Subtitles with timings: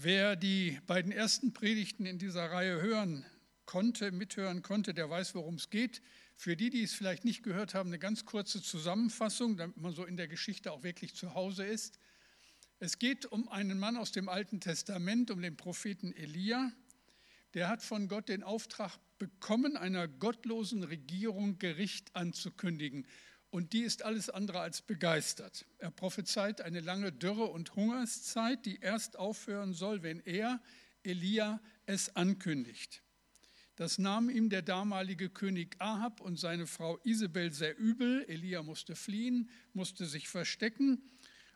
[0.00, 3.26] Wer die beiden ersten Predigten in dieser Reihe hören
[3.66, 6.02] konnte, mithören konnte, der weiß, worum es geht.
[6.36, 10.04] Für die, die es vielleicht nicht gehört haben, eine ganz kurze Zusammenfassung, damit man so
[10.04, 11.98] in der Geschichte auch wirklich zu Hause ist.
[12.78, 16.70] Es geht um einen Mann aus dem Alten Testament, um den Propheten Elia.
[17.54, 23.04] Der hat von Gott den Auftrag bekommen, einer gottlosen Regierung Gericht anzukündigen.
[23.50, 25.64] Und die ist alles andere als begeistert.
[25.78, 30.60] Er prophezeit eine lange Dürre und Hungerszeit, die erst aufhören soll, wenn er,
[31.02, 33.02] Elia, es ankündigt.
[33.76, 38.24] Das nahm ihm der damalige König Ahab und seine Frau Isabel sehr übel.
[38.28, 41.00] Elia musste fliehen, musste sich verstecken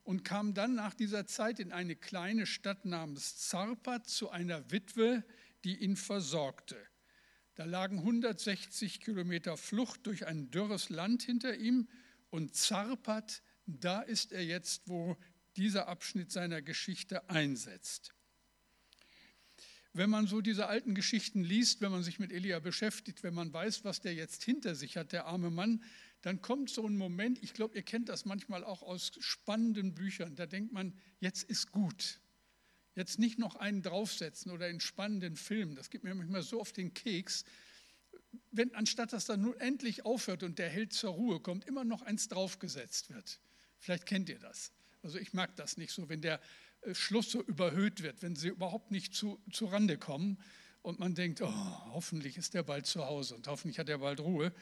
[0.05, 5.24] und kam dann nach dieser Zeit in eine kleine Stadt namens Zarpat zu einer Witwe,
[5.65, 6.77] die ihn versorgte.
[7.55, 11.88] Da lagen 160 Kilometer Flucht durch ein dürres Land hinter ihm
[12.30, 15.16] und Zarpat, da ist er jetzt, wo
[15.57, 18.15] dieser Abschnitt seiner Geschichte einsetzt.
[19.93, 23.52] Wenn man so diese alten Geschichten liest, wenn man sich mit Elia beschäftigt, wenn man
[23.52, 25.84] weiß, was der jetzt hinter sich hat, der arme Mann,
[26.23, 30.34] dann kommt so ein Moment, ich glaube, ihr kennt das manchmal auch aus spannenden Büchern,
[30.37, 32.21] da denkt man, jetzt ist gut.
[32.95, 36.73] Jetzt nicht noch einen draufsetzen oder in spannenden Filmen, das gibt mir manchmal so auf
[36.73, 37.45] den Keks.
[38.51, 42.02] Wenn anstatt dass dann nun endlich aufhört und der Held zur Ruhe kommt, immer noch
[42.02, 43.40] eins draufgesetzt wird.
[43.79, 44.73] Vielleicht kennt ihr das.
[45.02, 46.40] Also ich mag das nicht so, wenn der
[46.82, 50.38] äh, Schluss so überhöht wird, wenn sie überhaupt nicht zu, zu Rande kommen
[50.82, 51.52] und man denkt, oh,
[51.93, 54.52] hoffentlich ist der bald zu Hause und hoffentlich hat er bald Ruhe.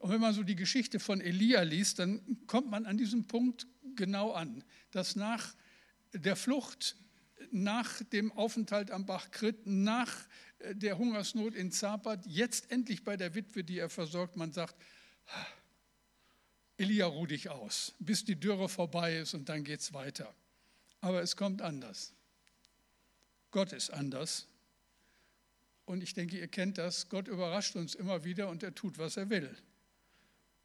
[0.00, 3.66] Und wenn man so die Geschichte von Elia liest, dann kommt man an diesem Punkt
[3.94, 5.54] genau an, dass nach
[6.12, 6.96] der Flucht
[7.50, 10.12] nach dem Aufenthalt am Bach Krit, nach
[10.58, 14.76] äh, der Hungersnot in Zapat, jetzt endlich bei der Witwe, die er versorgt, man sagt,
[16.76, 20.34] Elia, ruh dich aus, bis die Dürre vorbei ist und dann geht es weiter.
[21.00, 22.12] Aber es kommt anders.
[23.50, 24.48] Gott ist anders.
[25.84, 27.08] Und ich denke, ihr kennt das.
[27.08, 29.54] Gott überrascht uns immer wieder und er tut, was er will.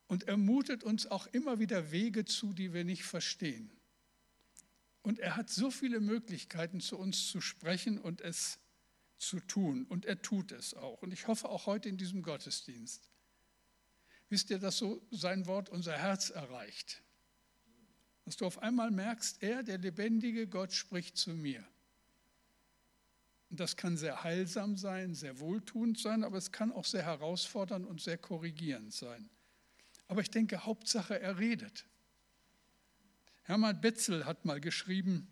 [0.08, 3.70] Und er mutet uns auch immer wieder Wege zu, die wir nicht verstehen.
[5.08, 8.60] Und er hat so viele Möglichkeiten, zu uns zu sprechen und es
[9.18, 9.86] zu tun.
[9.86, 11.02] Und er tut es auch.
[11.02, 13.10] Und ich hoffe auch heute in diesem Gottesdienst.
[14.28, 17.02] Wisst ihr, dass so sein Wort unser Herz erreicht?
[18.26, 21.66] Dass du auf einmal merkst, er, der lebendige Gott, spricht zu mir.
[23.50, 27.88] Und das kann sehr heilsam sein, sehr wohltuend sein, aber es kann auch sehr herausfordernd
[27.88, 29.30] und sehr korrigierend sein.
[30.10, 31.86] Aber ich denke, Hauptsache, er redet.
[33.48, 35.26] Hermann Betzel hat mal geschrieben,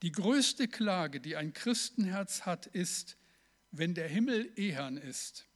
[0.00, 3.18] die größte Klage, die ein Christenherz hat, ist,
[3.70, 5.46] wenn der Himmel ehern ist.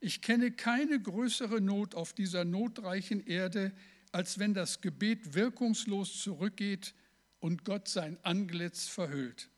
[0.00, 3.74] Ich kenne keine größere Not auf dieser notreichen Erde,
[4.12, 6.94] als wenn das Gebet wirkungslos zurückgeht
[7.38, 9.50] und Gott sein Antlitz verhüllt.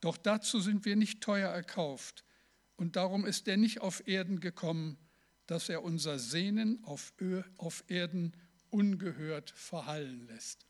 [0.00, 2.24] Doch dazu sind wir nicht teuer erkauft
[2.76, 4.96] und darum ist er nicht auf Erden gekommen,
[5.46, 7.12] dass er unser Sehnen auf,
[7.86, 8.32] Erden
[8.72, 10.66] ungehört verhallen lässt.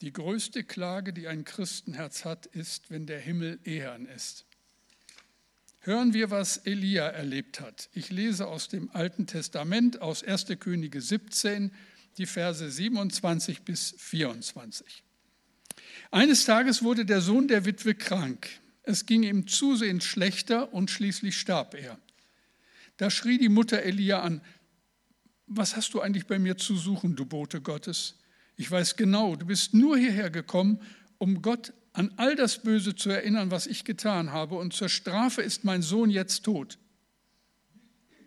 [0.00, 4.46] Die größte Klage, die ein Christenherz hat, ist, wenn der Himmel ehern ist.
[5.78, 7.88] Hören wir, was Elia erlebt hat.
[7.92, 10.46] Ich lese aus dem Alten Testament, aus 1.
[10.58, 11.72] Könige 17,
[12.18, 15.02] die Verse 27 bis 24.
[16.10, 18.48] Eines Tages wurde der Sohn der Witwe krank.
[18.82, 21.98] Es ging ihm zusehends schlechter und schließlich starb er.
[22.96, 24.40] Da schrie die Mutter Elia an,
[25.56, 28.18] was hast du eigentlich bei mir zu suchen, du Bote Gottes?
[28.56, 30.80] Ich weiß genau, du bist nur hierher gekommen,
[31.18, 35.42] um Gott an all das Böse zu erinnern, was ich getan habe, und zur Strafe
[35.42, 36.78] ist mein Sohn jetzt tot.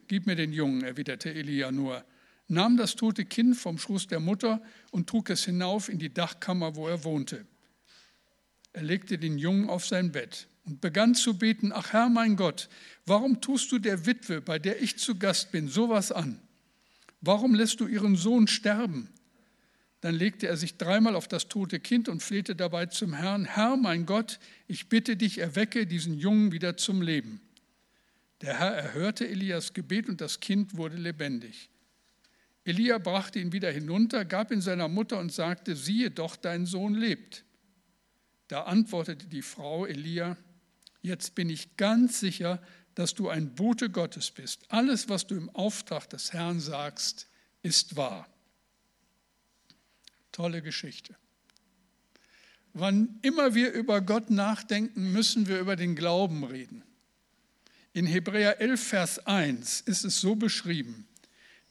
[0.07, 2.05] Gib mir den Jungen, erwiderte Elia nur,
[2.47, 4.61] nahm das tote Kind vom Schoß der Mutter
[4.91, 7.45] und trug es hinauf in die Dachkammer, wo er wohnte.
[8.73, 12.69] Er legte den Jungen auf sein Bett und begann zu beten, ach Herr mein Gott,
[13.05, 16.39] warum tust du der Witwe, bei der ich zu Gast bin, sowas an?
[17.21, 19.09] Warum lässt du ihren Sohn sterben?
[20.01, 23.75] Dann legte er sich dreimal auf das tote Kind und flehte dabei zum Herrn, Herr
[23.75, 27.41] mein Gott, ich bitte dich, erwecke diesen Jungen wieder zum Leben.
[28.41, 31.69] Der Herr erhörte Elias Gebet und das Kind wurde lebendig.
[32.65, 36.95] Elia brachte ihn wieder hinunter, gab ihn seiner Mutter und sagte, siehe doch, dein Sohn
[36.95, 37.45] lebt.
[38.47, 40.37] Da antwortete die Frau Elia,
[41.01, 42.61] jetzt bin ich ganz sicher,
[42.95, 44.61] dass du ein Bote Gottes bist.
[44.69, 47.27] Alles, was du im Auftrag des Herrn sagst,
[47.61, 48.27] ist wahr.
[50.31, 51.15] Tolle Geschichte.
[52.73, 56.83] Wann immer wir über Gott nachdenken, müssen wir über den Glauben reden.
[57.93, 61.07] In Hebräer 11, Vers 1 ist es so beschrieben,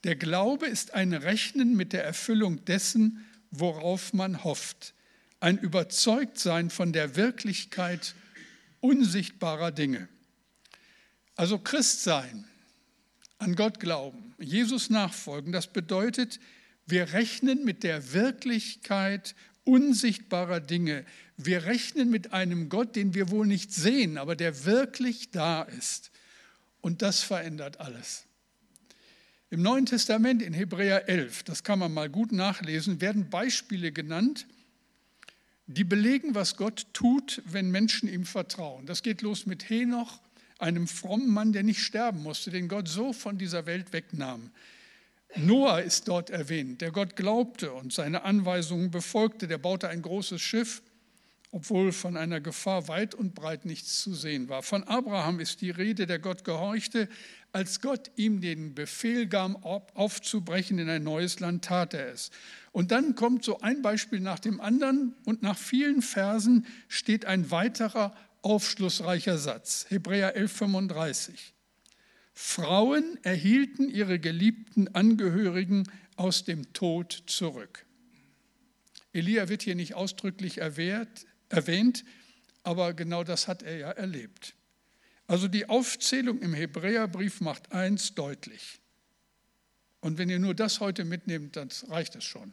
[0.05, 4.95] der Glaube ist ein Rechnen mit der Erfüllung dessen, worauf man hofft,
[5.41, 8.15] ein Überzeugtsein von der Wirklichkeit
[8.81, 10.09] unsichtbarer Dinge.
[11.37, 12.45] Also Christsein,
[13.39, 16.39] an Gott glauben, Jesus nachfolgen, das bedeutet,
[16.87, 19.35] wir rechnen mit der Wirklichkeit
[19.65, 21.05] unsichtbarer Dinge.
[21.37, 26.11] Wir rechnen mit einem Gott, den wir wohl nicht sehen, aber der wirklich da ist.
[26.81, 28.25] Und das verändert alles.
[29.51, 34.47] Im Neuen Testament in Hebräer 11, das kann man mal gut nachlesen, werden Beispiele genannt,
[35.67, 38.85] die belegen, was Gott tut, wenn Menschen ihm vertrauen.
[38.85, 40.21] Das geht los mit Henoch,
[40.59, 44.51] einem frommen Mann, der nicht sterben musste, den Gott so von dieser Welt wegnahm.
[45.37, 49.49] Noah ist dort erwähnt, der Gott glaubte und seine Anweisungen befolgte.
[49.49, 50.81] Der baute ein großes Schiff,
[51.51, 54.63] obwohl von einer Gefahr weit und breit nichts zu sehen war.
[54.63, 57.09] Von Abraham ist die Rede, der Gott gehorchte.
[57.51, 62.31] Als Gott ihm den Befehl gab, aufzubrechen in ein neues Land, tat er es.
[62.71, 67.51] Und dann kommt so ein Beispiel nach dem anderen und nach vielen Versen steht ein
[67.51, 69.87] weiterer aufschlussreicher Satz.
[69.89, 71.55] Hebräer 11:35.
[72.35, 77.87] Frauen erhielten ihre geliebten Angehörigen aus dem Tod zurück.
[79.13, 82.05] Elia wird hier nicht ausdrücklich erwähnt, erwähnt,
[82.65, 84.55] aber genau das hat er ja erlebt.
[85.27, 88.81] Also die Aufzählung im Hebräerbrief macht eins deutlich.
[90.01, 92.53] Und wenn ihr nur das heute mitnehmt, dann reicht es schon.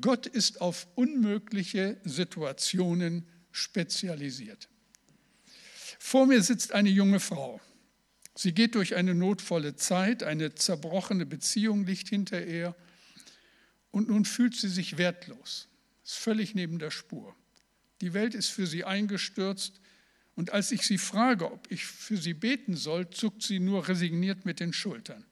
[0.00, 4.68] Gott ist auf unmögliche Situationen spezialisiert.
[6.02, 7.60] Vor mir sitzt eine junge Frau.
[8.34, 12.74] Sie geht durch eine notvolle Zeit, eine zerbrochene Beziehung liegt hinter ihr
[13.90, 15.68] und nun fühlt sie sich wertlos,
[16.02, 17.36] ist völlig neben der Spur.
[18.00, 19.78] Die Welt ist für sie eingestürzt
[20.34, 24.46] und als ich sie frage, ob ich für sie beten soll, zuckt sie nur resigniert
[24.46, 25.26] mit den Schultern.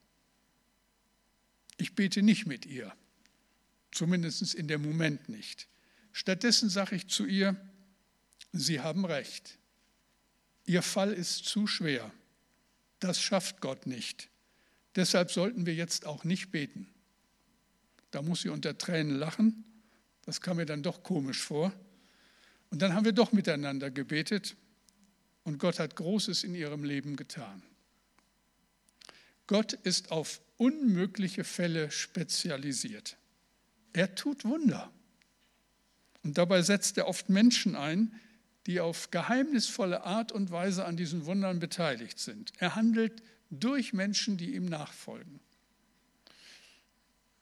[1.78, 2.94] Ich bete nicht mit ihr,
[3.90, 5.66] zumindest in dem Moment nicht.
[6.12, 7.56] Stattdessen sage ich zu ihr,
[8.52, 9.57] Sie haben recht.
[10.68, 12.12] Ihr Fall ist zu schwer.
[13.00, 14.28] Das schafft Gott nicht.
[14.96, 16.86] Deshalb sollten wir jetzt auch nicht beten.
[18.10, 19.64] Da muss sie unter Tränen lachen.
[20.26, 21.72] Das kam mir dann doch komisch vor.
[22.68, 24.56] Und dann haben wir doch miteinander gebetet
[25.42, 27.62] und Gott hat Großes in ihrem Leben getan.
[29.46, 33.16] Gott ist auf unmögliche Fälle spezialisiert.
[33.94, 34.92] Er tut Wunder.
[36.22, 38.20] Und dabei setzt er oft Menschen ein,
[38.68, 42.52] die auf geheimnisvolle Art und Weise an diesen Wundern beteiligt sind.
[42.58, 45.40] Er handelt durch Menschen, die ihm nachfolgen.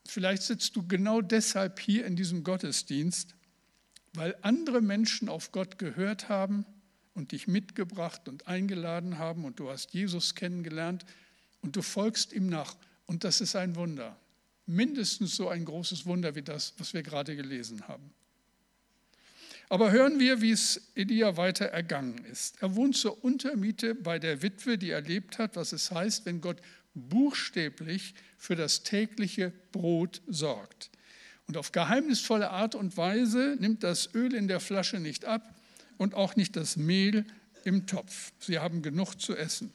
[0.07, 3.35] Vielleicht sitzt du genau deshalb hier in diesem Gottesdienst,
[4.15, 6.65] weil andere Menschen auf Gott gehört haben
[7.13, 11.05] und dich mitgebracht und eingeladen haben und du hast Jesus kennengelernt
[11.61, 12.77] und du folgst ihm nach.
[13.05, 14.17] Und das ist ein Wunder.
[14.67, 18.15] Mindestens so ein großes Wunder wie das, was wir gerade gelesen haben.
[19.69, 22.63] Aber hören wir, wie es Elia weiter ergangen ist.
[22.63, 26.59] Er wohnt zur Untermiete bei der Witwe, die erlebt hat, was es heißt, wenn Gott
[26.95, 30.91] buchstäblich für das tägliche Brot sorgt.
[31.49, 35.55] Und auf geheimnisvolle Art und Weise nimmt das Öl in der Flasche nicht ab
[35.97, 37.25] und auch nicht das Mehl
[37.65, 38.33] im Topf.
[38.39, 39.73] Sie haben genug zu essen.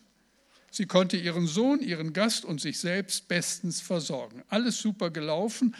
[0.69, 4.41] Sie konnte ihren Sohn, ihren Gast und sich selbst bestens versorgen.
[4.47, 5.75] Alles super gelaufen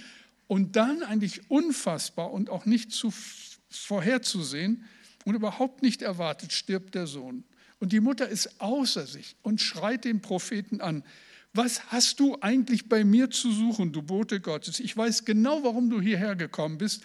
[0.48, 3.10] und dann eigentlich unfassbar und auch nicht zu
[3.72, 4.86] vorherzusehen
[5.26, 7.44] und überhaupt nicht erwartet, stirbt der Sohn.
[7.80, 11.04] Und die Mutter ist außer sich und schreit den Propheten an.
[11.54, 14.80] Was hast du eigentlich bei mir zu suchen, du Bote Gottes?
[14.80, 17.04] Ich weiß genau, warum du hierher gekommen bist,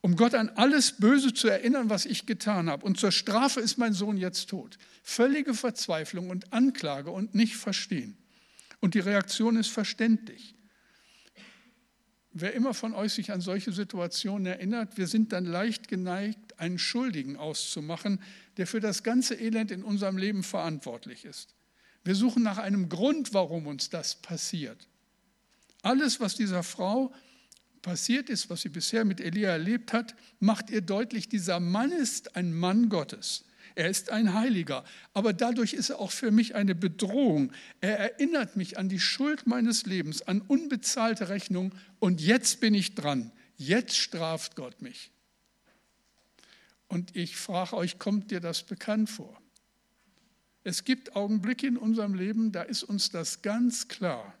[0.00, 2.84] um Gott an alles Böse zu erinnern, was ich getan habe.
[2.84, 4.78] Und zur Strafe ist mein Sohn jetzt tot.
[5.02, 8.16] Völlige Verzweiflung und Anklage und nicht verstehen.
[8.80, 10.54] Und die Reaktion ist verständlich.
[12.40, 16.78] Wer immer von euch sich an solche Situationen erinnert, wir sind dann leicht geneigt, einen
[16.78, 18.20] Schuldigen auszumachen,
[18.58, 21.54] der für das ganze Elend in unserem Leben verantwortlich ist.
[22.04, 24.86] Wir suchen nach einem Grund, warum uns das passiert.
[25.82, 27.12] Alles, was dieser Frau
[27.82, 32.36] passiert ist, was sie bisher mit Elia erlebt hat, macht ihr deutlich, dieser Mann ist
[32.36, 33.44] ein Mann Gottes.
[33.78, 37.52] Er ist ein Heiliger, aber dadurch ist er auch für mich eine Bedrohung.
[37.80, 41.70] Er erinnert mich an die Schuld meines Lebens, an unbezahlte Rechnung
[42.00, 43.30] und jetzt bin ich dran.
[43.56, 45.12] Jetzt straft Gott mich.
[46.88, 49.40] Und ich frage euch, kommt dir das bekannt vor?
[50.64, 54.34] Es gibt Augenblicke in unserem Leben, da ist uns das ganz klar.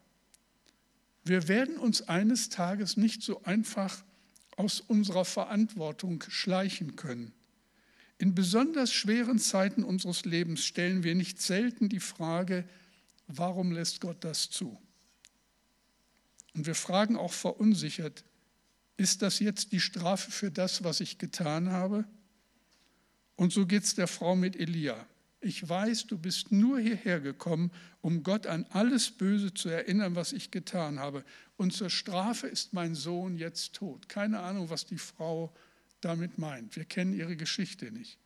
[1.22, 4.02] Wir werden uns eines Tages nicht so einfach
[4.56, 7.32] aus unserer Verantwortung schleichen können.
[8.18, 12.68] In besonders schweren Zeiten unseres Lebens stellen wir nicht selten die Frage,
[13.28, 14.76] warum lässt Gott das zu?
[16.54, 18.24] Und wir fragen auch verunsichert,
[18.96, 22.04] Ist das jetzt die Strafe für das, was ich getan habe?
[23.36, 25.06] Und so geht es der Frau mit Elia.
[25.40, 27.70] Ich weiß, du bist nur hierher gekommen,
[28.00, 31.24] um Gott an alles Böse zu erinnern, was ich getan habe.
[31.56, 34.08] Und zur Strafe ist mein Sohn jetzt tot.
[34.08, 35.54] Keine Ahnung, was die Frau
[36.00, 36.76] damit meint.
[36.76, 38.18] Wir kennen ihre Geschichte nicht.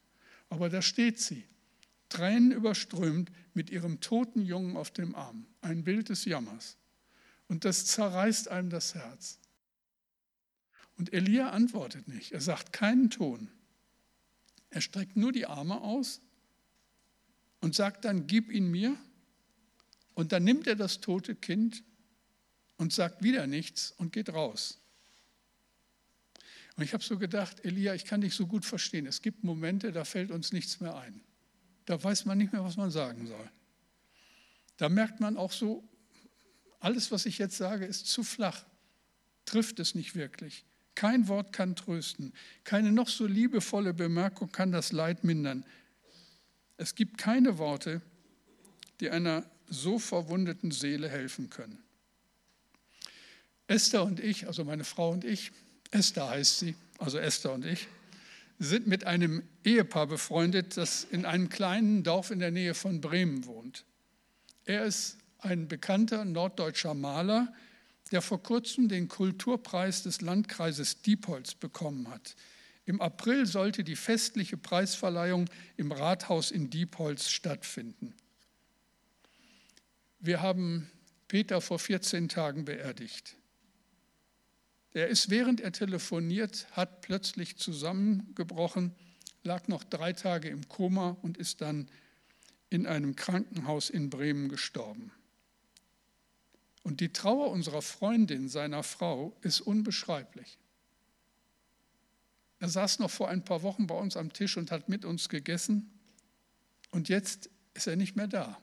[0.49, 1.45] Aber da steht sie,
[2.09, 5.47] Tränen überströmt, mit ihrem toten Jungen auf dem Arm.
[5.61, 6.77] Ein Bild des Jammers.
[7.49, 9.39] Und das zerreißt einem das Herz.
[10.97, 12.33] Und Elia antwortet nicht.
[12.33, 13.49] Er sagt keinen Ton.
[14.71, 16.21] Er streckt nur die Arme aus
[17.61, 18.97] und sagt dann, gib ihn mir.
[20.15, 21.83] Und dann nimmt er das tote Kind
[22.77, 24.82] und sagt wieder nichts und geht raus.
[26.77, 29.07] Und ich habe so gedacht, Elia, ich kann dich so gut verstehen.
[29.07, 31.21] Es gibt Momente, da fällt uns nichts mehr ein.
[31.85, 33.51] Da weiß man nicht mehr, was man sagen soll.
[34.79, 35.87] Da merkt man auch so,
[36.81, 38.65] alles, was ich jetzt sage, ist zu flach,
[39.45, 40.65] trifft es nicht wirklich.
[40.95, 42.33] Kein Wort kann trösten,
[42.65, 45.65] keine noch so liebevolle Bemerkung kann das Leid mindern.
[46.77, 48.03] Es gibt keine Worte,
[49.01, 51.83] die einer so verwundeten Seele helfen können.
[53.69, 55.53] Esther und ich, also meine Frau und ich,
[55.93, 57.87] Esther heißt sie, also Esther und ich,
[58.59, 63.45] sind mit einem Ehepaar befreundet, das in einem kleinen Dorf in der Nähe von Bremen
[63.47, 63.85] wohnt.
[64.65, 67.53] Er ist ein bekannter norddeutscher Maler,
[68.11, 72.37] der vor kurzem den Kulturpreis des Landkreises Diepholz bekommen hat.
[72.85, 78.15] Im April sollte die festliche Preisverleihung im Rathaus in Diepholz stattfinden.
[80.21, 80.91] Wir haben
[81.29, 83.37] Peter vor 14 Tagen beerdigt.
[84.95, 88.95] Er ist, während er telefoniert hat, plötzlich zusammengebrochen,
[89.43, 91.89] lag noch drei Tage im Koma und ist dann
[92.69, 95.13] in einem Krankenhaus in Bremen gestorben.
[96.83, 100.59] Und die Trauer unserer Freundin, seiner Frau, ist unbeschreiblich.
[102.59, 105.29] Er saß noch vor ein paar Wochen bei uns am Tisch und hat mit uns
[105.29, 105.91] gegessen
[106.91, 108.61] und jetzt ist er nicht mehr da.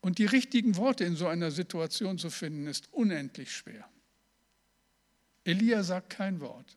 [0.00, 3.86] Und die richtigen Worte in so einer Situation zu finden, ist unendlich schwer.
[5.44, 6.76] Elia sagt kein Wort.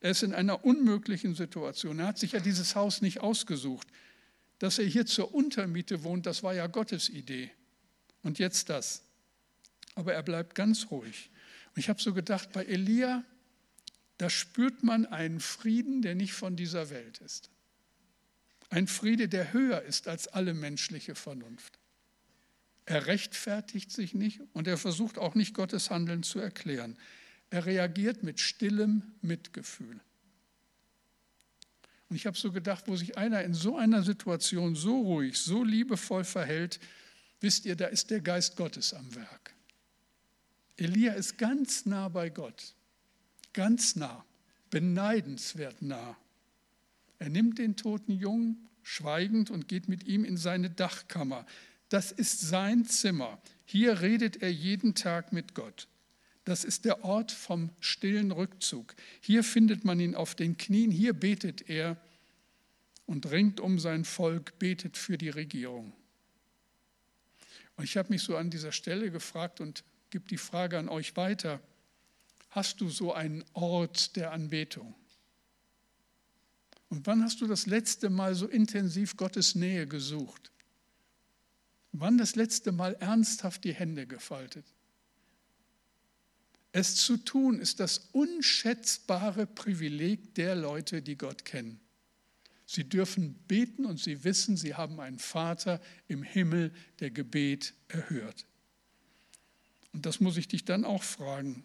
[0.00, 1.98] Er ist in einer unmöglichen Situation.
[1.98, 3.88] Er hat sich ja dieses Haus nicht ausgesucht.
[4.58, 7.50] Dass er hier zur Untermiete wohnt, das war ja Gottes Idee.
[8.22, 9.02] Und jetzt das.
[9.94, 11.30] Aber er bleibt ganz ruhig.
[11.74, 13.24] Und ich habe so gedacht, bei Elia
[14.18, 17.50] da spürt man einen Frieden, der nicht von dieser Welt ist.
[18.68, 21.78] Ein Friede, der höher ist als alle menschliche Vernunft.
[22.84, 26.98] Er rechtfertigt sich nicht und er versucht auch nicht Gottes Handeln zu erklären.
[27.50, 30.00] Er reagiert mit stillem Mitgefühl.
[32.08, 35.62] Und ich habe so gedacht, wo sich einer in so einer Situation so ruhig, so
[35.62, 36.80] liebevoll verhält,
[37.40, 39.54] wisst ihr, da ist der Geist Gottes am Werk.
[40.76, 42.74] Elia ist ganz nah bei Gott
[43.58, 44.24] ganz nah,
[44.70, 46.16] beneidenswert nah.
[47.18, 51.44] Er nimmt den toten Jungen schweigend und geht mit ihm in seine Dachkammer.
[51.88, 53.42] Das ist sein Zimmer.
[53.64, 55.88] Hier redet er jeden Tag mit Gott.
[56.48, 58.94] Das ist der Ort vom stillen Rückzug.
[59.20, 61.98] Hier findet man ihn auf den Knien, hier betet er
[63.04, 65.92] und ringt um sein Volk, betet für die Regierung.
[67.76, 71.16] Und ich habe mich so an dieser Stelle gefragt und gebe die Frage an euch
[71.16, 71.60] weiter
[72.48, 74.94] hast du so einen Ort der Anbetung?
[76.88, 80.50] Und wann hast du das letzte Mal so intensiv Gottes Nähe gesucht?
[81.92, 84.64] Wann das letzte Mal ernsthaft die Hände gefaltet?
[86.72, 91.80] Es zu tun ist das unschätzbare Privileg der Leute, die Gott kennen.
[92.66, 98.46] Sie dürfen beten und sie wissen, sie haben einen Vater im Himmel, der Gebet erhört.
[99.94, 101.64] Und das muss ich dich dann auch fragen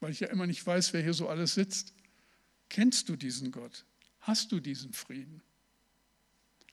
[0.00, 1.92] weil ich ja immer nicht weiß, wer hier so alles sitzt.
[2.68, 3.84] Kennst du diesen Gott?
[4.20, 5.42] Hast du diesen Frieden?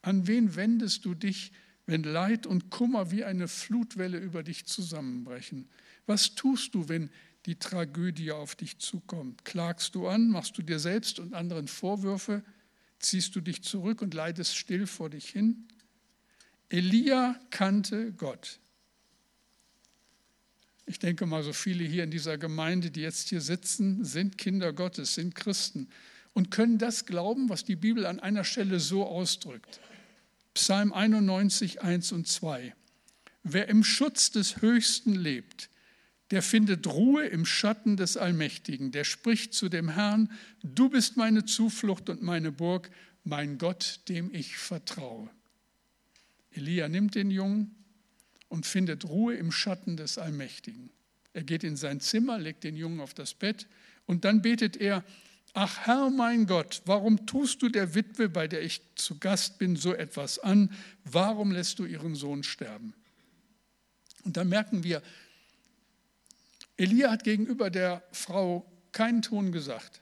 [0.01, 1.51] An wen wendest du dich,
[1.85, 5.69] wenn Leid und Kummer wie eine Flutwelle über dich zusammenbrechen?
[6.05, 7.09] Was tust du, wenn
[7.47, 9.45] die Tragödie auf dich zukommt?
[9.45, 10.29] Klagst du an?
[10.29, 12.43] Machst du dir selbst und anderen Vorwürfe?
[12.99, 15.65] Ziehst du dich zurück und leidest still vor dich hin?
[16.69, 18.59] Elia kannte Gott.
[20.85, 24.73] Ich denke mal, so viele hier in dieser Gemeinde, die jetzt hier sitzen, sind Kinder
[24.73, 25.89] Gottes, sind Christen
[26.33, 29.79] und können das glauben, was die Bibel an einer Stelle so ausdrückt.
[30.53, 32.73] Psalm 91, 1 und 2.
[33.43, 35.69] Wer im Schutz des Höchsten lebt,
[36.31, 40.31] der findet Ruhe im Schatten des Allmächtigen, der spricht zu dem Herrn,
[40.61, 42.89] du bist meine Zuflucht und meine Burg,
[43.23, 45.29] mein Gott, dem ich vertraue.
[46.51, 47.77] Elia nimmt den Jungen,
[48.49, 50.89] und findet Ruhe im Schatten des Allmächtigen.
[51.33, 53.67] Er geht in sein Zimmer, legt den Jungen auf das Bett
[54.05, 55.03] und dann betet er,
[55.53, 59.75] ach Herr mein Gott, warum tust du der Witwe, bei der ich zu Gast bin,
[59.75, 60.71] so etwas an?
[61.03, 62.93] Warum lässt du ihren Sohn sterben?
[64.23, 65.01] Und dann merken wir,
[66.77, 70.01] Elia hat gegenüber der Frau keinen Ton gesagt.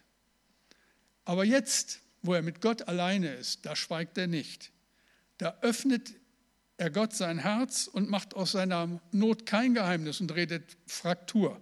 [1.24, 4.72] Aber jetzt, wo er mit Gott alleine ist, da schweigt er nicht.
[5.38, 6.13] Da öffnet
[6.77, 11.62] er Gott sein Herz und macht aus seiner Not kein Geheimnis und redet Fraktur.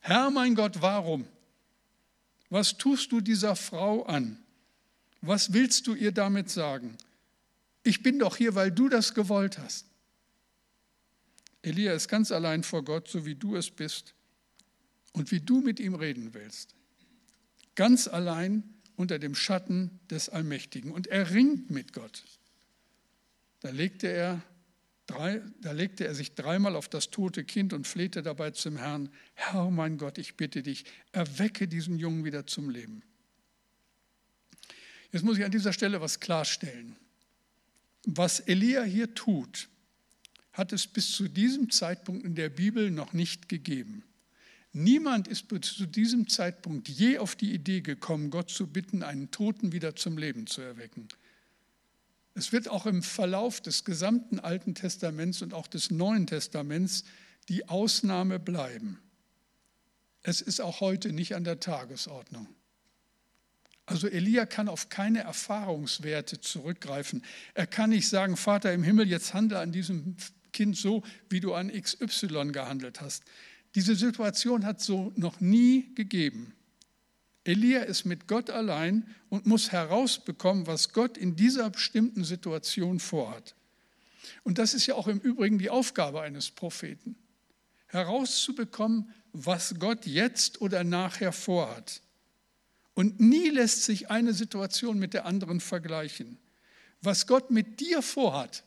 [0.00, 1.26] Herr mein Gott, warum?
[2.50, 4.38] Was tust du dieser Frau an?
[5.22, 6.96] Was willst du ihr damit sagen?
[7.82, 9.86] Ich bin doch hier, weil du das gewollt hast.
[11.62, 14.14] Elia ist ganz allein vor Gott, so wie du es bist
[15.18, 16.74] und wie du mit ihm reden willst.
[17.74, 18.62] Ganz allein
[18.96, 20.90] unter dem Schatten des Allmächtigen.
[20.90, 22.24] Und er ringt mit Gott.
[23.60, 24.42] Da legte er,
[25.06, 29.08] drei, da legte er sich dreimal auf das tote Kind und flehte dabei zum Herrn,
[29.34, 33.02] Herr mein Gott, ich bitte dich, erwecke diesen Jungen wieder zum Leben.
[35.12, 36.96] Jetzt muss ich an dieser Stelle was klarstellen.
[38.04, 39.68] Was Elia hier tut,
[40.52, 44.04] hat es bis zu diesem Zeitpunkt in der Bibel noch nicht gegeben.
[44.78, 49.72] Niemand ist zu diesem Zeitpunkt je auf die Idee gekommen, Gott zu bitten, einen Toten
[49.72, 51.08] wieder zum Leben zu erwecken.
[52.34, 57.02] Es wird auch im Verlauf des gesamten Alten Testaments und auch des Neuen Testaments
[57.48, 59.00] die Ausnahme bleiben.
[60.22, 62.46] Es ist auch heute nicht an der Tagesordnung.
[63.84, 67.24] Also Elia kann auf keine Erfahrungswerte zurückgreifen.
[67.54, 70.14] Er kann nicht sagen, Vater im Himmel, jetzt handle an diesem
[70.52, 73.24] Kind so, wie du an XY gehandelt hast.
[73.74, 76.54] Diese Situation hat so noch nie gegeben.
[77.44, 83.54] Elia ist mit Gott allein und muss herausbekommen, was Gott in dieser bestimmten Situation vorhat.
[84.44, 87.16] Und das ist ja auch im Übrigen die Aufgabe eines Propheten,
[87.86, 92.02] herauszubekommen, was Gott jetzt oder nachher vorhat.
[92.94, 96.36] Und nie lässt sich eine Situation mit der anderen vergleichen.
[97.00, 98.64] Was Gott mit dir vorhat,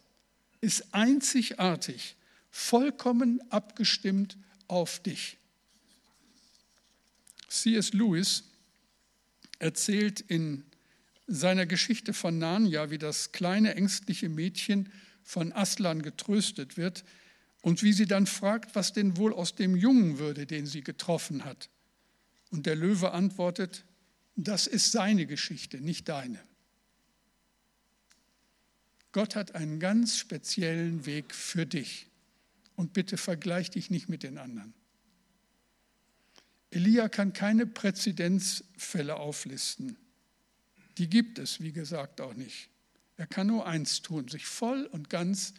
[0.62, 2.15] ist einzigartig,
[2.49, 4.38] vollkommen abgestimmt
[4.71, 5.38] auf dich.
[7.49, 7.93] C.S.
[7.93, 8.45] Lewis
[9.60, 10.63] erzählt in
[11.27, 14.91] seiner Geschichte von Narnia, wie das kleine ängstliche Mädchen
[15.23, 17.03] von Aslan getröstet wird
[17.62, 21.45] und wie sie dann fragt, was denn wohl aus dem Jungen würde, den sie getroffen
[21.45, 21.69] hat.
[22.49, 23.86] Und der Löwe antwortet,
[24.36, 26.39] das ist seine Geschichte, nicht deine.
[29.12, 32.11] Gott hat einen ganz speziellen Weg für dich.
[32.82, 34.74] Und bitte vergleich dich nicht mit den anderen.
[36.72, 39.98] Elia kann keine Präzedenzfälle auflisten.
[40.98, 42.72] Die gibt es, wie gesagt, auch nicht.
[43.17, 45.54] Er kann nur eins tun, sich voll und ganz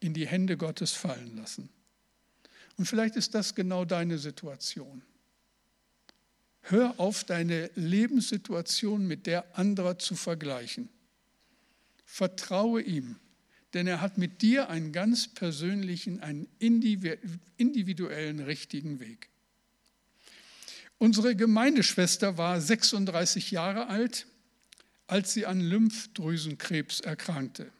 [0.00, 1.68] in die Hände Gottes fallen lassen.
[2.78, 5.02] Und vielleicht ist das genau deine Situation.
[6.62, 10.88] Hör auf, deine Lebenssituation mit der anderer zu vergleichen.
[12.06, 13.16] Vertraue ihm,
[13.74, 19.28] denn er hat mit dir einen ganz persönlichen, einen individuellen, richtigen Weg.
[20.98, 24.26] Unsere Gemeindeschwester war 36 Jahre alt,
[25.06, 27.72] als sie an Lymphdrüsenkrebs erkrankte.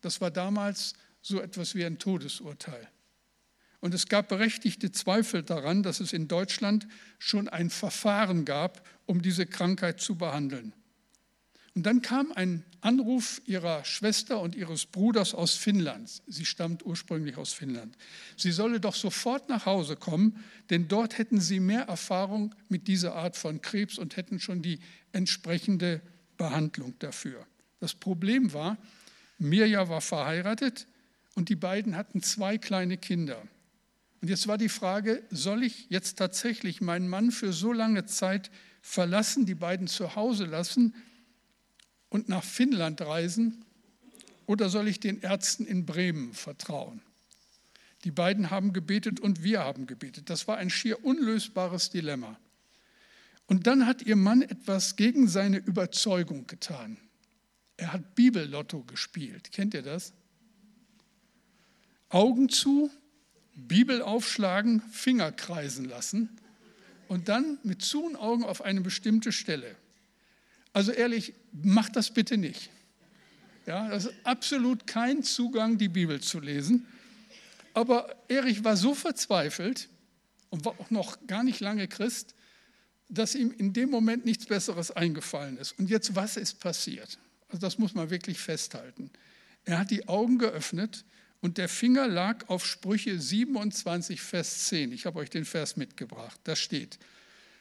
[0.00, 2.88] Das war damals so etwas wie ein Todesurteil.
[3.80, 6.86] Und es gab berechtigte Zweifel daran, dass es in Deutschland
[7.18, 10.72] schon ein Verfahren gab, um diese Krankheit zu behandeln.
[11.78, 16.10] Und dann kam ein Anruf ihrer Schwester und ihres Bruders aus Finnland.
[16.26, 17.96] Sie stammt ursprünglich aus Finnland.
[18.36, 23.14] Sie solle doch sofort nach Hause kommen, denn dort hätten sie mehr Erfahrung mit dieser
[23.14, 24.80] Art von Krebs und hätten schon die
[25.12, 26.00] entsprechende
[26.36, 27.46] Behandlung dafür.
[27.78, 28.76] Das Problem war,
[29.38, 30.88] Mirja war verheiratet
[31.36, 33.40] und die beiden hatten zwei kleine Kinder.
[34.20, 38.50] Und jetzt war die Frage, soll ich jetzt tatsächlich meinen Mann für so lange Zeit
[38.82, 40.92] verlassen, die beiden zu Hause lassen
[42.08, 43.64] und nach Finnland reisen
[44.46, 47.02] oder soll ich den Ärzten in Bremen vertrauen?
[48.04, 50.30] Die beiden haben gebetet und wir haben gebetet.
[50.30, 52.38] Das war ein schier unlösbares Dilemma.
[53.46, 56.98] Und dann hat ihr Mann etwas gegen seine Überzeugung getan.
[57.76, 59.52] Er hat Bibellotto gespielt.
[59.52, 60.12] Kennt ihr das?
[62.08, 62.90] Augen zu,
[63.54, 66.30] Bibel aufschlagen, Finger kreisen lassen
[67.08, 69.76] und dann mit zu und Augen auf eine bestimmte Stelle.
[70.78, 72.70] Also ehrlich, macht das bitte nicht.
[73.66, 76.86] Ja, das ist absolut kein Zugang, die Bibel zu lesen.
[77.74, 79.88] Aber Erich war so verzweifelt
[80.50, 82.36] und war auch noch gar nicht lange Christ,
[83.08, 85.76] dass ihm in dem Moment nichts Besseres eingefallen ist.
[85.80, 87.18] Und jetzt, was ist passiert?
[87.48, 89.10] Also das muss man wirklich festhalten.
[89.64, 91.04] Er hat die Augen geöffnet
[91.40, 94.92] und der Finger lag auf Sprüche 27, Vers 10.
[94.92, 96.38] Ich habe euch den Vers mitgebracht.
[96.44, 97.00] Da steht,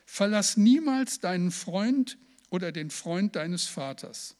[0.06, 4.36] verlass niemals deinen Freund oder den Freund deines Vaters.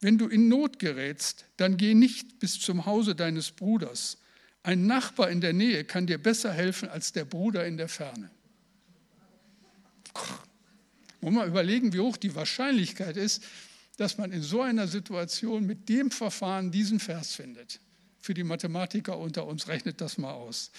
[0.00, 4.18] Wenn du in Not gerätst, dann geh nicht bis zum Hause deines Bruders.
[4.62, 8.30] Ein Nachbar in der Nähe kann dir besser helfen als der Bruder in der Ferne.
[11.20, 13.42] Wollen wir überlegen, wie hoch die Wahrscheinlichkeit ist,
[13.96, 17.80] dass man in so einer Situation mit dem Verfahren diesen Vers findet.
[18.18, 20.70] Für die Mathematiker unter uns rechnet das mal aus.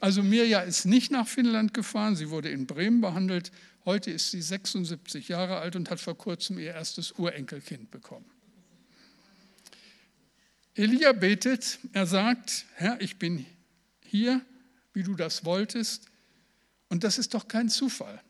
[0.00, 3.52] Also Mirja ist nicht nach Finnland gefahren, sie wurde in Bremen behandelt.
[3.84, 8.24] Heute ist sie 76 Jahre alt und hat vor kurzem ihr erstes Urenkelkind bekommen.
[10.74, 13.44] Elia betet, er sagt, Herr, ich bin
[14.02, 14.40] hier,
[14.94, 16.06] wie du das wolltest.
[16.88, 18.22] Und das ist doch kein Zufall.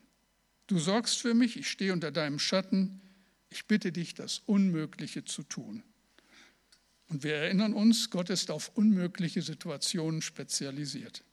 [0.67, 3.01] Du sorgst für mich, ich stehe unter deinem Schatten.
[3.49, 5.83] Ich bitte dich, das Unmögliche zu tun.
[7.09, 11.25] Und wir erinnern uns, Gott ist auf unmögliche Situationen spezialisiert.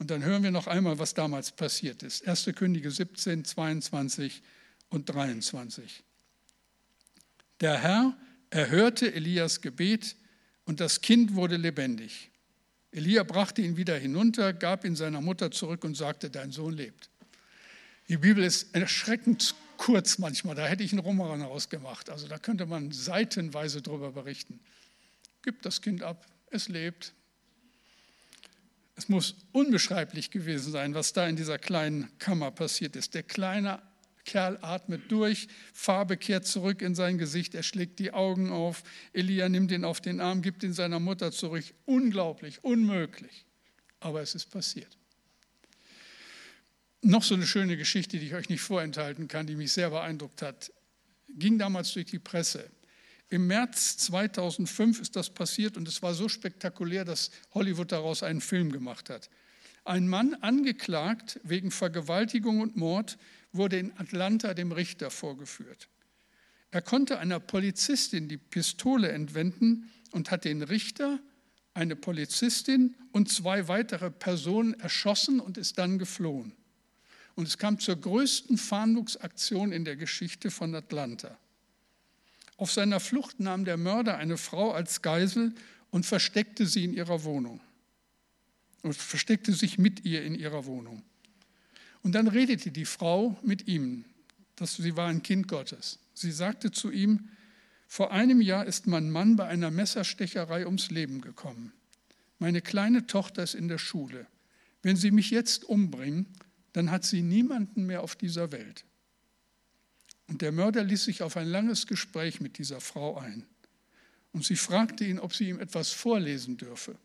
[0.00, 2.26] Und dann hören wir noch einmal, was damals passiert ist.
[2.26, 2.50] 1.
[2.56, 4.42] Könige 17, 22
[4.88, 6.02] und 23.
[7.60, 8.16] Der Herr
[8.48, 10.16] erhörte Elias Gebet
[10.64, 12.30] und das Kind wurde lebendig.
[12.92, 17.10] Elia brachte ihn wieder hinunter, gab ihn seiner Mutter zurück und sagte, dein Sohn lebt.
[18.08, 22.08] Die Bibel ist erschreckend kurz manchmal, da hätte ich einen Roman rausgemacht.
[22.08, 24.60] Also da könnte man seitenweise drüber berichten.
[25.42, 27.12] Gib das Kind ab, es lebt,
[29.00, 33.14] es muss unbeschreiblich gewesen sein, was da in dieser kleinen Kammer passiert ist.
[33.14, 33.80] Der kleine
[34.26, 38.82] Kerl atmet durch, Farbe kehrt zurück in sein Gesicht, er schlägt die Augen auf,
[39.14, 41.64] Elia nimmt ihn auf den Arm, gibt ihn seiner Mutter zurück.
[41.86, 43.46] Unglaublich, unmöglich.
[44.00, 44.98] Aber es ist passiert.
[47.00, 50.42] Noch so eine schöne Geschichte, die ich euch nicht vorenthalten kann, die mich sehr beeindruckt
[50.42, 50.70] hat,
[51.26, 52.70] ging damals durch die Presse.
[53.30, 58.40] Im März 2005 ist das passiert und es war so spektakulär, dass Hollywood daraus einen
[58.40, 59.30] Film gemacht hat.
[59.84, 63.18] Ein Mann, angeklagt wegen Vergewaltigung und Mord,
[63.52, 65.88] wurde in Atlanta dem Richter vorgeführt.
[66.72, 71.20] Er konnte einer Polizistin die Pistole entwenden und hat den Richter,
[71.72, 76.52] eine Polizistin und zwei weitere Personen erschossen und ist dann geflohen.
[77.36, 81.38] Und es kam zur größten Fahndungsaktion in der Geschichte von Atlanta.
[82.60, 85.54] Auf seiner Flucht nahm der Mörder eine Frau als Geisel
[85.90, 87.62] und versteckte sie in ihrer Wohnung.
[88.82, 91.02] Und versteckte sich mit ihr in ihrer Wohnung.
[92.02, 94.04] Und dann redete die Frau mit ihm,
[94.56, 96.00] dass sie war ein Kind Gottes.
[96.12, 97.30] Sie sagte zu ihm,
[97.88, 101.72] vor einem Jahr ist mein Mann bei einer Messerstecherei ums Leben gekommen.
[102.38, 104.26] Meine kleine Tochter ist in der Schule.
[104.82, 106.26] Wenn sie mich jetzt umbringen,
[106.74, 108.84] dann hat sie niemanden mehr auf dieser Welt.
[110.30, 113.44] Und der Mörder ließ sich auf ein langes Gespräch mit dieser Frau ein.
[114.32, 116.96] Und sie fragte ihn, ob sie ihm etwas vorlesen dürfe.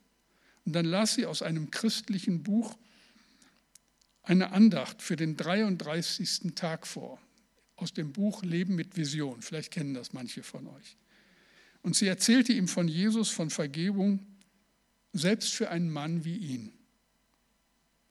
[0.63, 2.77] Und dann las sie aus einem christlichen Buch
[4.21, 6.53] eine Andacht für den 33.
[6.53, 7.19] Tag vor,
[7.77, 9.41] aus dem Buch Leben mit Vision.
[9.41, 10.95] Vielleicht kennen das manche von euch.
[11.81, 14.19] Und sie erzählte ihm von Jesus, von Vergebung,
[15.13, 16.73] selbst für einen Mann wie ihn.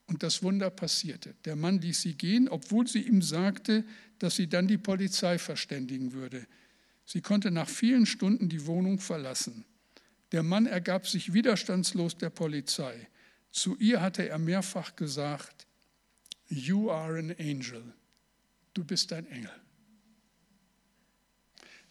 [0.07, 1.35] Und das Wunder passierte.
[1.45, 3.85] Der Mann ließ sie gehen, obwohl sie ihm sagte,
[4.25, 6.47] dass sie dann die Polizei verständigen würde.
[7.05, 9.67] Sie konnte nach vielen Stunden die Wohnung verlassen.
[10.33, 13.07] Der Mann ergab sich widerstandslos der Polizei.
[13.51, 15.67] Zu ihr hatte er mehrfach gesagt,
[16.49, 17.83] You are an angel.
[18.73, 19.53] Du bist ein Engel.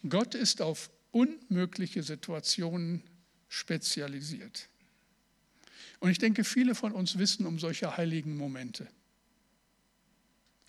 [0.10, 3.04] Gott ist auf unmögliche Situationen
[3.48, 4.70] spezialisiert.
[6.00, 8.88] Und ich denke, viele von uns wissen um solche heiligen Momente.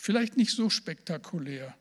[0.05, 1.75] Vielleicht nicht so spektakulär,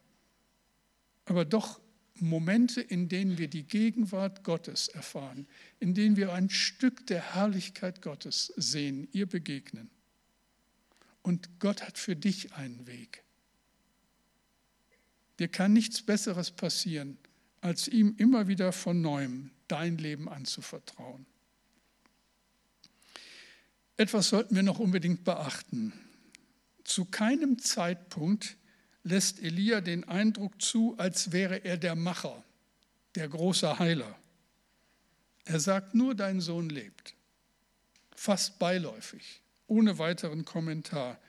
[1.25, 1.81] aber doch
[2.13, 5.45] Momente, in denen wir die Gegenwart Gottes erfahren,
[5.81, 9.89] in denen wir ein Stück der Herrlichkeit Gottes sehen, ihr begegnen.
[11.21, 13.25] Und Gott hat für dich einen Weg.
[15.39, 17.17] Dir kann nichts Besseres passieren,
[17.59, 21.25] als ihm immer wieder von neuem dein Leben anzuvertrauen.
[23.97, 25.91] Etwas sollten wir noch unbedingt beachten.
[26.93, 28.55] Zu keinem Zeitpunkt
[29.01, 32.43] lässt Elia den Eindruck zu, als wäre er der Macher,
[33.15, 34.15] der große Heiler.
[35.43, 37.15] Er sagt nur, dein Sohn lebt.
[38.15, 41.19] Fast beiläufig, ohne weiteren Kommentar.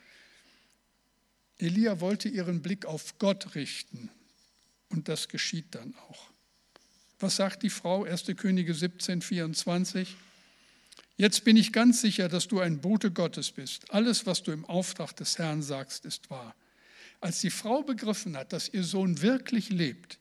[1.56, 4.10] Elia wollte ihren Blick auf Gott richten
[4.90, 6.30] und das geschieht dann auch.
[7.20, 8.04] Was sagt die Frau?
[8.04, 8.26] 1.
[8.36, 10.14] Könige 17, 24.
[11.16, 13.90] Jetzt bin ich ganz sicher, dass du ein Bote Gottes bist.
[13.92, 16.54] Alles, was du im Auftrag des Herrn sagst, ist wahr.
[17.20, 20.18] Als die Frau begriffen hat, dass ihr Sohn wirklich lebt,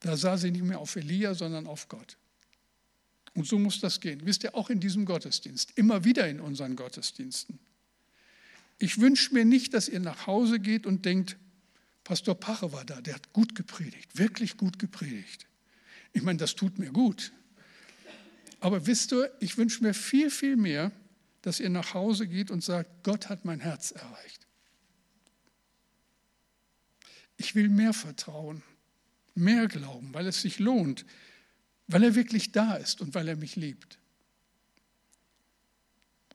[0.00, 2.18] da sah sie nicht mehr auf Elia, sondern auf Gott.
[3.34, 4.20] Und so muss das gehen.
[4.24, 7.58] Wisst ihr, auch in diesem Gottesdienst, immer wieder in unseren Gottesdiensten.
[8.78, 11.36] Ich wünsche mir nicht, dass ihr nach Hause geht und denkt,
[12.02, 15.46] Pastor Pache war da, der hat gut gepredigt, wirklich gut gepredigt.
[16.12, 17.32] Ich meine, das tut mir gut.
[18.64, 20.90] Aber wisst ihr, ich wünsche mir viel, viel mehr,
[21.42, 24.46] dass ihr nach Hause geht und sagt, Gott hat mein Herz erreicht.
[27.36, 28.62] Ich will mehr Vertrauen,
[29.34, 31.04] mehr Glauben, weil es sich lohnt,
[31.88, 33.98] weil er wirklich da ist und weil er mich liebt.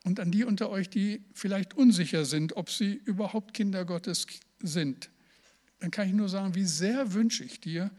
[0.04, 4.28] Und an die unter euch, die vielleicht unsicher sind, ob sie überhaupt Kinder Gottes
[4.60, 5.10] sind,
[5.80, 7.90] dann kann ich nur sagen, wie sehr wünsche ich dir,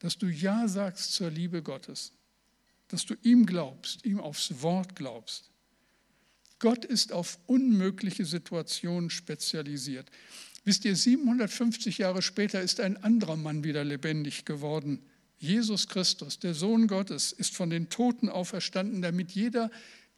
[0.00, 2.17] dass du Ja sagst zur Liebe Gottes,
[2.88, 5.50] dass du ihm glaubst, ihm aufs Wort glaubst.
[6.58, 10.10] Gott ist auf unmögliche Situationen spezialisiert.
[10.64, 15.00] Wisst ihr, 750 Jahre später ist ein anderer Mann wieder lebendig geworden.
[15.38, 19.70] Jesus Christus, der Sohn Gottes, ist von den Toten auferstanden, damit jeder,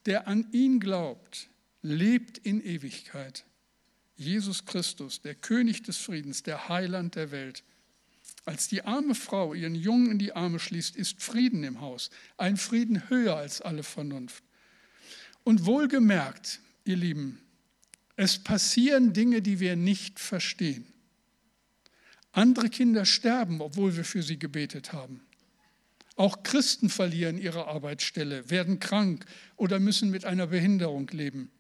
[0.07, 1.49] der an ihn glaubt,
[1.83, 3.45] lebt in Ewigkeit.
[4.17, 7.63] Jesus Christus, der König des Friedens, der Heiland der Welt.
[8.51, 12.57] Als die arme Frau ihren Jungen in die Arme schließt, ist Frieden im Haus, ein
[12.57, 14.43] Frieden höher als alle Vernunft.
[15.45, 17.41] Und wohlgemerkt, ihr Lieben,
[18.17, 20.85] es passieren Dinge, die wir nicht verstehen.
[22.33, 25.21] Andere Kinder sterben, obwohl wir für sie gebetet haben.
[26.17, 31.53] Auch Christen verlieren ihre Arbeitsstelle, werden krank oder müssen mit einer Behinderung leben.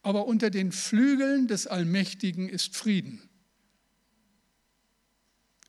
[0.00, 3.20] Aber unter den Flügeln des Allmächtigen ist Frieden.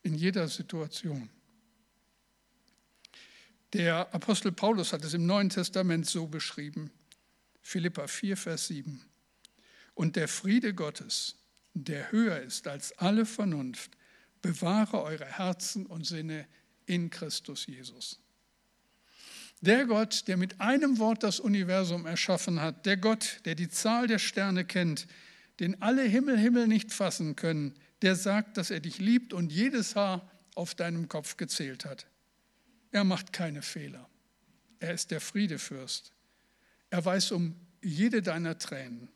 [0.05, 1.31] In jeder Situation.
[3.73, 6.91] Der Apostel Paulus hat es im Neuen Testament so beschrieben.
[7.63, 9.01] Philippa 4, Vers 7.
[9.95, 11.37] Und der Friede Gottes,
[11.73, 13.97] der höher ist als alle Vernunft,
[14.43, 16.47] bewahre eure Herzen und Sinne
[16.85, 18.19] in Christus Jesus.
[19.61, 24.05] Der Gott, der mit einem Wort das Universum erschaffen hat, der Gott, der die Zahl
[24.05, 25.07] der Sterne kennt,
[25.59, 27.73] den alle Himmel Himmel nicht fassen können,
[28.05, 32.05] der sagt, dass er dich liebt und jedes Haar auf deinem Kopf gezählt hat.
[32.91, 34.07] Er macht keine Fehler.
[34.79, 36.13] Er ist der Friedefürst.
[36.91, 39.09] Er weiß um jede deiner Tränen.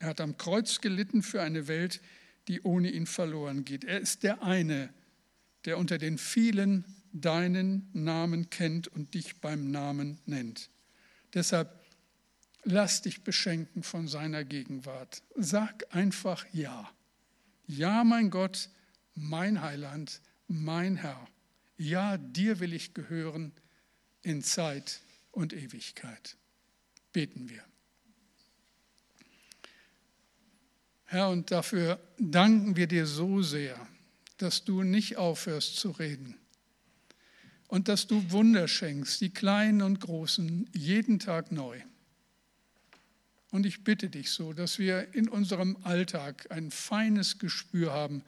[0.00, 2.02] Er hat am Kreuz gelitten für eine Welt,
[2.46, 3.84] die ohne ihn verloren geht.
[3.84, 4.92] Er ist der eine,
[5.64, 10.68] der unter den vielen deinen Namen kennt und dich beim Namen nennt.
[11.32, 11.82] Deshalb
[12.64, 15.22] lass dich beschenken von seiner Gegenwart.
[15.36, 16.92] Sag einfach Ja.
[17.66, 18.68] Ja, mein Gott,
[19.14, 21.28] mein Heiland, mein Herr.
[21.76, 23.52] Ja, dir will ich gehören
[24.22, 25.00] in Zeit
[25.32, 26.36] und Ewigkeit.
[27.12, 27.62] Beten wir.
[31.04, 33.86] Herr, und dafür danken wir dir so sehr,
[34.38, 36.36] dass du nicht aufhörst zu reden
[37.68, 41.80] und dass du Wunder schenkst, die kleinen und großen, jeden Tag neu.
[43.56, 48.22] Und ich bitte dich so, dass wir in unserem Alltag ein feines Gespür haben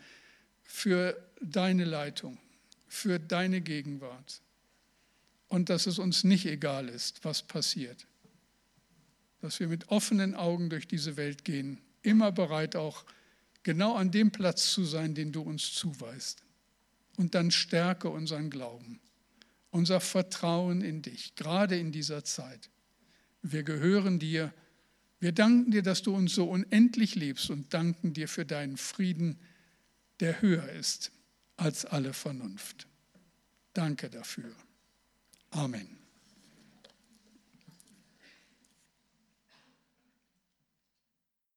[0.64, 2.38] für deine Leitung,
[2.86, 4.40] für deine Gegenwart
[5.48, 8.06] und dass es uns nicht egal ist, was passiert.
[9.42, 13.04] Dass wir mit offenen Augen durch diese Welt gehen immer bereit auch
[13.64, 16.42] genau an dem Platz zu sein, den du uns zuweist.
[17.18, 18.98] Und dann stärke unseren Glauben,
[19.72, 22.70] unser Vertrauen in dich, gerade in dieser Zeit.
[23.42, 24.54] Wir gehören dir.
[25.20, 29.38] Wir danken dir, dass du uns so unendlich liebst und danken dir für deinen Frieden,
[30.20, 31.10] der höher ist
[31.56, 32.86] als alle Vernunft.
[33.74, 34.54] Danke dafür.
[35.50, 35.98] Amen.